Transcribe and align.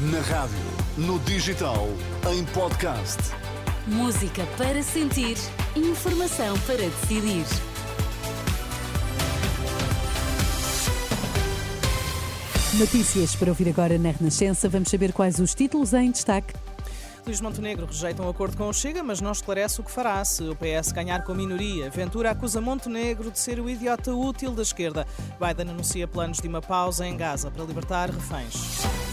Na 0.00 0.20
rádio, 0.20 0.56
no 0.96 1.18
digital, 1.18 1.88
em 2.32 2.44
podcast. 2.44 3.18
Música 3.84 4.46
para 4.56 4.80
sentir, 4.80 5.36
informação 5.74 6.56
para 6.60 6.76
decidir. 6.76 7.44
Notícias 12.78 13.34
para 13.34 13.48
ouvir 13.48 13.68
agora 13.70 13.98
na 13.98 14.12
Renascença. 14.12 14.68
Vamos 14.68 14.88
saber 14.88 15.12
quais 15.12 15.40
os 15.40 15.52
títulos 15.52 15.92
em 15.92 16.12
destaque. 16.12 16.54
Luís 17.26 17.40
Montenegro 17.40 17.84
rejeita 17.84 18.22
um 18.22 18.28
acordo 18.28 18.56
com 18.56 18.68
o 18.68 18.72
Chega, 18.72 19.02
mas 19.02 19.20
não 19.20 19.32
esclarece 19.32 19.80
o 19.80 19.84
que 19.84 19.90
fará 19.90 20.24
se 20.24 20.44
o 20.44 20.54
PS 20.54 20.92
ganhar 20.92 21.24
com 21.24 21.32
a 21.32 21.34
minoria. 21.34 21.90
Ventura 21.90 22.30
acusa 22.30 22.60
Montenegro 22.60 23.32
de 23.32 23.38
ser 23.40 23.58
o 23.58 23.68
idiota 23.68 24.14
útil 24.14 24.52
da 24.52 24.62
esquerda. 24.62 25.04
Biden 25.40 25.72
anuncia 25.72 26.06
planos 26.06 26.38
de 26.38 26.46
uma 26.46 26.62
pausa 26.62 27.04
em 27.04 27.16
Gaza 27.16 27.50
para 27.50 27.64
libertar 27.64 28.10
reféns. 28.10 29.07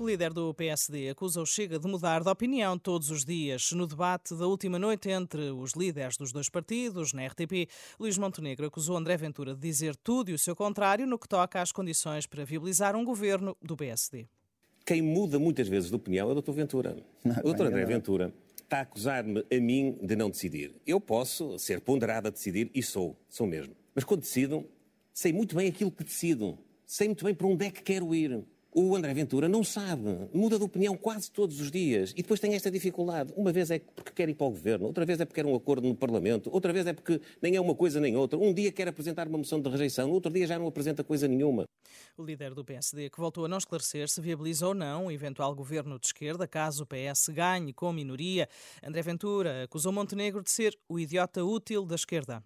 O 0.00 0.06
líder 0.06 0.32
do 0.32 0.54
PSD 0.54 1.10
acusa 1.10 1.42
o 1.42 1.44
Chega 1.44 1.78
de 1.78 1.86
mudar 1.86 2.22
de 2.22 2.30
opinião 2.30 2.78
todos 2.78 3.10
os 3.10 3.22
dias. 3.22 3.70
No 3.72 3.86
debate 3.86 4.34
da 4.34 4.46
última 4.46 4.78
noite 4.78 5.10
entre 5.10 5.50
os 5.50 5.72
líderes 5.74 6.16
dos 6.16 6.32
dois 6.32 6.48
partidos, 6.48 7.12
na 7.12 7.26
RTP, 7.26 7.68
Luís 7.98 8.16
Montenegro 8.16 8.64
acusou 8.66 8.96
André 8.96 9.18
Ventura 9.18 9.52
de 9.52 9.60
dizer 9.60 9.94
tudo 9.96 10.30
e 10.30 10.32
o 10.32 10.38
seu 10.38 10.56
contrário 10.56 11.06
no 11.06 11.18
que 11.18 11.28
toca 11.28 11.60
às 11.60 11.70
condições 11.70 12.26
para 12.26 12.46
viabilizar 12.46 12.96
um 12.96 13.04
governo 13.04 13.54
do 13.60 13.76
PSD. 13.76 14.26
Quem 14.86 15.02
muda 15.02 15.38
muitas 15.38 15.68
vezes 15.68 15.90
de 15.90 15.96
opinião 15.96 16.30
é 16.30 16.32
o 16.32 16.40
Dr. 16.40 16.52
Ventura. 16.52 16.96
o 17.44 17.52
Dr. 17.52 17.66
André 17.66 17.84
Ventura 17.84 18.32
está 18.54 18.78
a 18.78 18.80
acusar-me 18.80 19.44
a 19.52 19.60
mim 19.60 19.98
de 20.00 20.16
não 20.16 20.30
decidir. 20.30 20.74
Eu 20.86 20.98
posso 20.98 21.58
ser 21.58 21.78
ponderado 21.78 22.28
a 22.28 22.30
decidir 22.30 22.70
e 22.74 22.82
sou, 22.82 23.20
sou 23.28 23.46
mesmo. 23.46 23.76
Mas 23.94 24.04
quando 24.04 24.20
decido, 24.20 24.64
sei 25.12 25.30
muito 25.30 25.54
bem 25.54 25.68
aquilo 25.68 25.90
que 25.90 26.04
decido. 26.04 26.58
Sei 26.86 27.06
muito 27.06 27.22
bem 27.22 27.34
para 27.34 27.46
onde 27.46 27.66
é 27.66 27.70
que 27.70 27.82
quero 27.82 28.14
ir. 28.14 28.42
O 28.72 28.94
André 28.94 29.12
Ventura 29.12 29.48
não 29.48 29.64
sabe, 29.64 30.28
muda 30.32 30.56
de 30.56 30.62
opinião 30.62 30.96
quase 30.96 31.28
todos 31.28 31.60
os 31.60 31.72
dias 31.72 32.12
e 32.12 32.22
depois 32.22 32.38
tem 32.38 32.54
esta 32.54 32.70
dificuldade. 32.70 33.32
Uma 33.36 33.50
vez 33.50 33.68
é 33.68 33.80
porque 33.80 34.12
quer 34.12 34.28
ir 34.28 34.34
para 34.34 34.46
o 34.46 34.50
governo, 34.50 34.86
outra 34.86 35.04
vez 35.04 35.20
é 35.20 35.24
porque 35.24 35.42
quer 35.42 35.48
um 35.48 35.56
acordo 35.56 35.88
no 35.88 35.94
Parlamento, 35.96 36.48
outra 36.52 36.72
vez 36.72 36.86
é 36.86 36.92
porque 36.92 37.20
nem 37.42 37.56
é 37.56 37.60
uma 37.60 37.74
coisa 37.74 37.98
nem 37.98 38.16
outra. 38.16 38.38
Um 38.38 38.54
dia 38.54 38.70
quer 38.70 38.86
apresentar 38.86 39.26
uma 39.26 39.38
moção 39.38 39.60
de 39.60 39.68
rejeição, 39.68 40.12
outro 40.12 40.32
dia 40.32 40.46
já 40.46 40.56
não 40.56 40.68
apresenta 40.68 41.02
coisa 41.02 41.26
nenhuma. 41.26 41.64
O 42.16 42.22
líder 42.22 42.54
do 42.54 42.64
PSD, 42.64 43.10
que 43.10 43.18
voltou 43.18 43.44
a 43.44 43.48
não 43.48 43.58
esclarecer 43.58 44.08
se 44.08 44.20
viabiliza 44.20 44.68
ou 44.68 44.74
não 44.74 45.06
o 45.06 45.10
eventual 45.10 45.52
governo 45.52 45.98
de 45.98 46.06
esquerda, 46.06 46.46
caso 46.46 46.84
o 46.84 46.86
PS 46.86 47.28
ganhe 47.30 47.72
com 47.72 47.92
minoria, 47.92 48.48
André 48.84 49.02
Ventura 49.02 49.64
acusou 49.64 49.90
Montenegro 49.92 50.44
de 50.44 50.50
ser 50.50 50.78
o 50.88 51.00
idiota 51.00 51.44
útil 51.44 51.84
da 51.84 51.96
esquerda. 51.96 52.40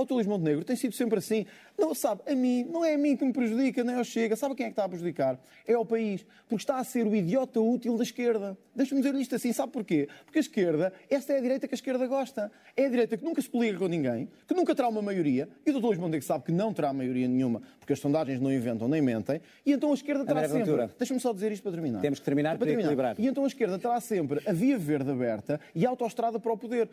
Ó, 0.00 0.06
oh, 0.08 0.14
Luís 0.14 0.28
Montenegro, 0.28 0.64
tem 0.64 0.76
sido 0.76 0.94
sempre 0.94 1.18
assim. 1.18 1.44
Não, 1.76 1.92
sabe, 1.92 2.22
a 2.24 2.32
mim, 2.32 2.62
não 2.70 2.84
é 2.84 2.94
a 2.94 2.98
mim 2.98 3.16
que 3.16 3.24
me 3.24 3.32
prejudica, 3.32 3.82
nem 3.82 3.96
ao 3.96 4.04
Chega. 4.04 4.36
Sabe 4.36 4.54
quem 4.54 4.66
é 4.66 4.68
que 4.68 4.74
está 4.74 4.84
a 4.84 4.88
prejudicar? 4.88 5.40
É 5.66 5.74
ao 5.74 5.84
país. 5.84 6.24
Porque 6.48 6.62
está 6.62 6.78
a 6.78 6.84
ser 6.84 7.04
o 7.04 7.16
idiota 7.16 7.60
útil 7.60 7.96
da 7.96 8.04
esquerda. 8.04 8.56
Deixa-me 8.76 9.02
dizer 9.02 9.12
isto 9.16 9.34
assim, 9.34 9.52
sabe 9.52 9.72
porquê? 9.72 10.08
Porque 10.24 10.38
a 10.38 10.40
esquerda, 10.40 10.92
esta 11.10 11.32
é 11.32 11.38
a 11.38 11.40
direita 11.40 11.66
que 11.66 11.74
a 11.74 11.76
esquerda 11.76 12.06
gosta. 12.06 12.52
É 12.76 12.86
a 12.86 12.88
direita 12.88 13.16
que 13.16 13.24
nunca 13.24 13.42
se 13.42 13.50
poliga 13.50 13.76
com 13.76 13.88
ninguém, 13.88 14.28
que 14.46 14.54
nunca 14.54 14.72
terá 14.72 14.86
uma 14.88 15.02
maioria, 15.02 15.48
e 15.66 15.70
o 15.70 15.72
doutor 15.72 15.88
Luís 15.88 15.98
Montenegro 15.98 16.24
sabe 16.24 16.44
que 16.44 16.52
não 16.52 16.72
terá 16.72 16.92
maioria 16.92 17.26
nenhuma, 17.26 17.60
porque 17.80 17.92
as 17.92 17.98
sondagens 17.98 18.40
não 18.40 18.52
inventam 18.52 18.86
nem 18.86 19.02
mentem, 19.02 19.40
e 19.66 19.72
então 19.72 19.90
a 19.90 19.94
esquerda 19.94 20.24
terá 20.24 20.44
André 20.44 20.64
sempre... 20.64 20.88
Deixa-me 20.96 21.18
só 21.18 21.32
dizer 21.32 21.50
isto 21.50 21.64
para 21.64 21.72
terminar. 21.72 22.00
Temos 22.00 22.20
que 22.20 22.24
terminar 22.24 22.50
para, 22.50 22.58
para 22.58 22.66
terminar. 22.68 22.92
equilibrar. 22.92 23.16
E 23.18 23.26
então 23.26 23.42
a 23.42 23.48
esquerda 23.48 23.76
terá 23.80 24.00
sempre 24.00 24.40
a 24.46 24.52
via 24.52 24.78
verde 24.78 25.10
aberta 25.10 25.60
e 25.74 25.84
a 25.84 25.90
autoestrada 25.90 26.38
para 26.38 26.52
o 26.52 26.56
poder. 26.56 26.88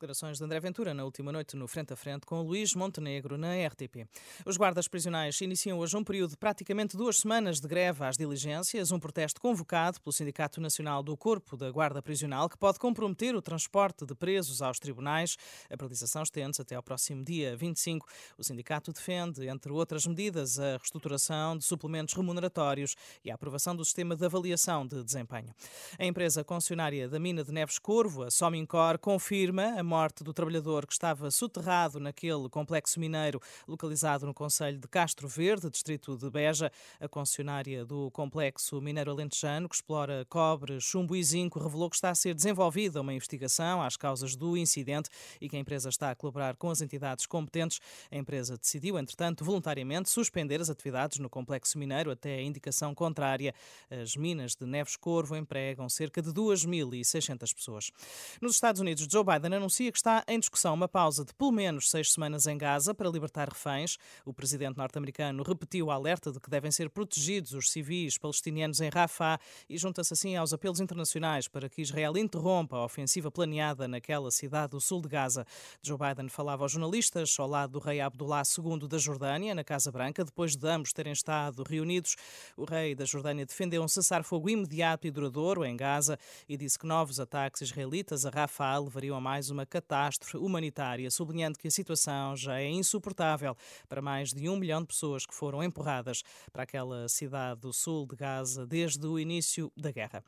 Declarações 0.00 0.38
de 0.38 0.44
André 0.44 0.58
Ventura 0.60 0.94
na 0.94 1.04
última 1.04 1.30
noite 1.30 1.54
no 1.54 1.68
Frente 1.68 1.92
a 1.92 1.96
Frente 1.96 2.24
com 2.24 2.40
Luís 2.40 2.74
Montenegro 2.74 3.36
na 3.36 3.48
RTP. 3.66 4.08
Os 4.46 4.56
guardas 4.56 4.88
prisionais 4.88 5.38
iniciam 5.42 5.78
hoje 5.78 5.94
um 5.94 6.02
período 6.02 6.30
de 6.30 6.36
praticamente 6.38 6.96
duas 6.96 7.18
semanas 7.18 7.60
de 7.60 7.68
greve 7.68 8.02
às 8.02 8.16
diligências, 8.16 8.92
um 8.92 8.98
protesto 8.98 9.38
convocado 9.38 10.00
pelo 10.00 10.10
Sindicato 10.10 10.58
Nacional 10.58 11.02
do 11.02 11.14
Corpo 11.18 11.54
da 11.54 11.70
Guarda 11.70 12.00
Prisional 12.00 12.48
que 12.48 12.56
pode 12.56 12.78
comprometer 12.78 13.34
o 13.34 13.42
transporte 13.42 14.06
de 14.06 14.14
presos 14.14 14.62
aos 14.62 14.78
tribunais. 14.78 15.36
A 15.68 15.76
paralisação 15.76 16.22
estende-se 16.22 16.62
até 16.62 16.76
ao 16.76 16.82
próximo 16.82 17.22
dia 17.22 17.54
25. 17.54 18.08
O 18.38 18.42
sindicato 18.42 18.94
defende, 18.94 19.46
entre 19.48 19.70
outras 19.70 20.06
medidas, 20.06 20.58
a 20.58 20.78
reestruturação 20.78 21.58
de 21.58 21.64
suplementos 21.66 22.14
remuneratórios 22.14 22.96
e 23.22 23.30
a 23.30 23.34
aprovação 23.34 23.76
do 23.76 23.84
sistema 23.84 24.16
de 24.16 24.24
avaliação 24.24 24.86
de 24.86 25.04
desempenho. 25.04 25.54
A 25.98 26.06
empresa 26.06 26.42
concessionária 26.42 27.06
da 27.06 27.18
mina 27.18 27.44
de 27.44 27.52
Neves 27.52 27.78
Corvo, 27.78 28.22
a 28.22 28.30
Somincor, 28.30 28.98
confirma 28.98 29.78
a 29.78 29.89
morte 29.90 30.22
do 30.22 30.32
trabalhador 30.32 30.86
que 30.86 30.92
estava 30.92 31.32
soterrado 31.32 31.98
naquele 31.98 32.48
complexo 32.48 33.00
mineiro 33.00 33.42
localizado 33.66 34.24
no 34.24 34.32
Conselho 34.32 34.78
de 34.78 34.86
Castro 34.86 35.26
Verde, 35.26 35.68
distrito 35.68 36.16
de 36.16 36.30
Beja. 36.30 36.70
A 37.00 37.08
concessionária 37.08 37.84
do 37.84 38.08
complexo 38.12 38.80
mineiro 38.80 39.10
alentejano, 39.10 39.68
que 39.68 39.74
explora 39.74 40.24
cobre, 40.28 40.80
chumbo 40.80 41.16
e 41.16 41.24
zinco, 41.24 41.58
revelou 41.58 41.90
que 41.90 41.96
está 41.96 42.10
a 42.10 42.14
ser 42.14 42.34
desenvolvida 42.34 43.00
uma 43.00 43.12
investigação 43.12 43.82
às 43.82 43.96
causas 43.96 44.36
do 44.36 44.56
incidente 44.56 45.10
e 45.40 45.48
que 45.48 45.56
a 45.56 45.58
empresa 45.58 45.88
está 45.88 46.12
a 46.12 46.14
colaborar 46.14 46.54
com 46.54 46.70
as 46.70 46.80
entidades 46.80 47.26
competentes. 47.26 47.80
A 48.12 48.16
empresa 48.16 48.56
decidiu, 48.56 48.96
entretanto, 48.96 49.44
voluntariamente 49.44 50.08
suspender 50.08 50.60
as 50.60 50.70
atividades 50.70 51.18
no 51.18 51.28
complexo 51.28 51.76
mineiro 51.76 52.12
até 52.12 52.36
a 52.36 52.42
indicação 52.42 52.94
contrária. 52.94 53.52
As 53.90 54.14
minas 54.14 54.54
de 54.54 54.66
Neves 54.66 54.94
Corvo 54.94 55.34
empregam 55.34 55.88
cerca 55.88 56.22
de 56.22 56.30
2.600 56.30 57.52
pessoas. 57.52 57.90
Nos 58.40 58.54
Estados 58.54 58.80
Unidos, 58.80 59.08
Joe 59.10 59.24
Biden 59.24 59.56
anunciou 59.56 59.79
anuncia 59.80 59.92
que 59.92 59.98
está 59.98 60.24
em 60.28 60.38
discussão 60.38 60.74
uma 60.74 60.88
pausa 60.88 61.24
de 61.24 61.32
pelo 61.32 61.52
menos 61.52 61.90
seis 61.90 62.12
semanas 62.12 62.46
em 62.46 62.58
Gaza 62.58 62.94
para 62.94 63.08
libertar 63.08 63.48
reféns. 63.48 63.96
O 64.26 64.32
presidente 64.32 64.76
norte-americano 64.76 65.42
repetiu 65.42 65.86
o 65.86 65.90
alerta 65.90 66.30
de 66.30 66.38
que 66.38 66.50
devem 66.50 66.70
ser 66.70 66.90
protegidos 66.90 67.54
os 67.54 67.70
civis 67.70 68.18
palestinianos 68.18 68.80
em 68.80 68.90
Rafah 68.90 69.38
e 69.68 69.78
junta-se 69.78 70.12
assim 70.12 70.36
aos 70.36 70.52
apelos 70.52 70.80
internacionais 70.80 71.48
para 71.48 71.68
que 71.68 71.80
Israel 71.80 72.16
interrompa 72.18 72.76
a 72.76 72.84
ofensiva 72.84 73.30
planeada 73.30 73.88
naquela 73.88 74.30
cidade 74.30 74.72
do 74.72 74.80
sul 74.80 75.00
de 75.00 75.08
Gaza. 75.08 75.46
Joe 75.82 75.96
Biden 75.96 76.28
falava 76.28 76.64
aos 76.64 76.72
jornalistas 76.72 77.34
ao 77.38 77.48
lado 77.48 77.72
do 77.72 77.78
rei 77.78 78.00
Abdullah 78.00 78.42
II 78.42 78.86
da 78.86 78.98
Jordânia, 78.98 79.54
na 79.54 79.64
Casa 79.64 79.90
Branca, 79.90 80.24
depois 80.24 80.56
de 80.56 80.68
ambos 80.68 80.92
terem 80.92 81.12
estado 81.12 81.62
reunidos. 81.62 82.16
O 82.56 82.64
rei 82.64 82.94
da 82.94 83.06
Jordânia 83.06 83.46
defendeu 83.46 83.82
um 83.82 83.88
cessar-fogo 83.88 84.50
imediato 84.50 85.06
e 85.06 85.10
duradouro 85.10 85.64
em 85.64 85.76
Gaza 85.76 86.18
e 86.48 86.56
disse 86.56 86.78
que 86.78 86.86
novos 86.86 87.18
ataques 87.18 87.62
israelitas 87.62 88.26
a 88.26 88.30
Rafah 88.30 88.78
levariam 88.78 89.16
a 89.16 89.20
mais 89.20 89.48
uma 89.48 89.69
catástrofe 89.70 90.36
humanitária, 90.36 91.10
sublinhando 91.10 91.58
que 91.58 91.68
a 91.68 91.70
situação 91.70 92.36
já 92.36 92.60
é 92.60 92.68
insuportável 92.68 93.56
para 93.88 94.02
mais 94.02 94.32
de 94.32 94.48
um 94.48 94.56
milhão 94.56 94.80
de 94.80 94.88
pessoas 94.88 95.24
que 95.24 95.34
foram 95.34 95.62
empurradas 95.62 96.22
para 96.52 96.64
aquela 96.64 97.08
cidade 97.08 97.60
do 97.60 97.72
sul 97.72 98.06
de 98.06 98.16
Gaza 98.16 98.66
desde 98.66 99.06
o 99.06 99.18
início 99.18 99.72
da 99.76 99.92
guerra. 99.92 100.22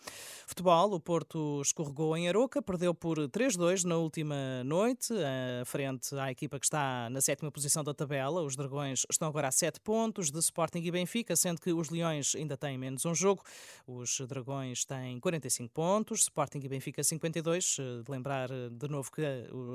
Futebol, 0.47 0.93
o 0.93 1.01
Porto 1.01 1.61
escorregou 1.61 2.17
em 2.17 2.29
Aroca, 2.29 2.63
perdeu 2.63 2.95
por 2.95 3.19
3-2 3.19 3.85
na 3.85 3.97
última 3.97 4.63
noite, 4.65 5.13
à 5.61 5.65
frente 5.65 6.15
à 6.17 6.31
equipa 6.31 6.59
que 6.59 6.67
está 6.67 7.11
na 7.11 7.21
sétima 7.21 7.51
posição 7.51 7.83
da 7.83 7.93
tabela. 7.93 8.43
Os 8.43 8.55
Dragões 8.55 9.05
estão 9.11 9.29
agora 9.29 9.49
a 9.49 9.51
7 9.51 9.81
pontos 9.81 10.31
de 10.31 10.39
Sporting 10.39 10.81
e 10.81 10.91
Benfica, 10.91 11.35
sendo 11.35 11.61
que 11.61 11.73
os 11.73 11.91
Leões 11.91 12.35
ainda 12.37 12.57
têm 12.57 12.79
menos 12.79 13.05
um 13.05 13.15
jogo. 13.15 13.43
Os 13.87 14.21
Dragões 14.29 14.85
têm 14.85 15.19
45 15.19 15.73
pontos, 15.73 16.21
Sporting 16.21 16.61
e 16.63 16.69
Benfica 16.69 17.03
52. 17.03 17.77
De 18.05 18.11
lembrar 18.11 18.49
de 18.49 18.89
novo 18.89 19.11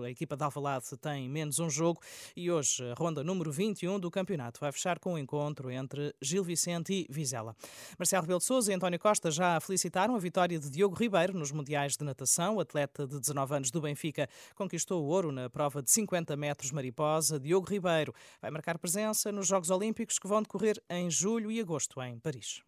a 0.03 0.09
equipa 0.09 0.35
de 0.35 0.43
Alvalade 0.43 0.85
tem 1.01 1.29
menos 1.29 1.59
um 1.59 1.69
jogo 1.69 2.01
e 2.35 2.51
hoje 2.51 2.83
a 2.89 2.93
ronda 2.93 3.23
número 3.23 3.51
21 3.51 3.99
do 3.99 4.11
campeonato 4.11 4.59
vai 4.59 4.71
fechar 4.71 4.99
com 4.99 5.11
o 5.11 5.13
um 5.13 5.17
encontro 5.17 5.71
entre 5.71 6.13
Gil 6.21 6.43
Vicente 6.43 6.93
e 6.93 7.07
Vizela. 7.09 7.55
Marcelo 7.97 8.21
Rebelo 8.21 8.39
de 8.39 8.45
Sousa 8.45 8.71
e 8.71 8.75
António 8.75 8.99
Costa 8.99 9.31
já 9.31 9.59
felicitaram 9.59 10.15
a 10.15 10.19
vitória 10.19 10.59
de 10.59 10.69
Diogo 10.69 10.95
Ribeiro 10.95 11.37
nos 11.37 11.51
Mundiais 11.51 11.97
de 11.97 12.03
Natação. 12.03 12.55
O 12.55 12.59
atleta 12.59 13.07
de 13.07 13.19
19 13.19 13.55
anos 13.55 13.71
do 13.71 13.81
Benfica 13.81 14.29
conquistou 14.55 15.03
o 15.03 15.07
ouro 15.07 15.31
na 15.31 15.49
prova 15.49 15.81
de 15.81 15.89
50 15.91 16.35
metros 16.35 16.71
mariposa. 16.71 17.39
Diogo 17.39 17.69
Ribeiro 17.69 18.13
vai 18.41 18.51
marcar 18.51 18.77
presença 18.77 19.31
nos 19.31 19.47
Jogos 19.47 19.69
Olímpicos 19.69 20.19
que 20.19 20.27
vão 20.27 20.41
decorrer 20.41 20.81
em 20.89 21.09
julho 21.09 21.51
e 21.51 21.59
agosto 21.59 22.01
em 22.01 22.19
Paris. 22.19 22.61